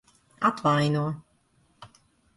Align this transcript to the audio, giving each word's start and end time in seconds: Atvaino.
Atvaino. 0.49 1.05